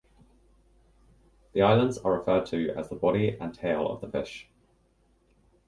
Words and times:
The 1.53 1.61
islands 1.61 1.99
are 1.99 2.17
referred 2.17 2.47
to 2.47 2.69
as 2.71 2.89
the 2.89 2.95
body 2.95 3.37
and 3.39 3.53
tail 3.53 3.87
of 3.87 4.01
the 4.01 4.09
fish. 4.09 4.49